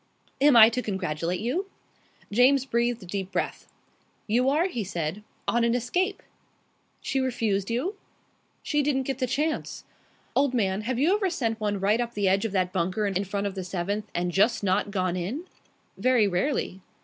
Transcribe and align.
"Am 0.41 0.55
I 0.55 0.69
to 0.69 0.81
congratulate 0.81 1.41
you?" 1.41 1.69
James 2.31 2.65
breathed 2.65 3.03
a 3.03 3.05
deep 3.05 3.31
breath. 3.31 3.67
"You 4.25 4.49
are!" 4.49 4.65
he 4.67 4.83
said. 4.83 5.21
"On 5.47 5.63
an 5.63 5.75
escape!" 5.75 6.23
"She 7.01 7.19
refused 7.19 7.69
you?" 7.69 7.95
"She 8.63 8.81
didn't 8.81 9.03
get 9.03 9.19
the 9.19 9.27
chance. 9.27 9.83
Old 10.35 10.55
man, 10.55 10.81
have 10.89 10.97
you 10.97 11.13
ever 11.13 11.29
sent 11.29 11.59
one 11.59 11.79
right 11.79 12.01
up 12.01 12.15
the 12.15 12.27
edge 12.27 12.45
of 12.45 12.51
that 12.51 12.73
bunker 12.73 13.05
in 13.05 13.23
front 13.25 13.45
of 13.45 13.53
the 13.53 13.63
seventh 13.63 14.09
and 14.15 14.31
just 14.31 14.63
not 14.63 14.89
gone 14.89 15.15
in?" 15.15 15.45
"Very 15.95 16.27
rarely." 16.27 16.81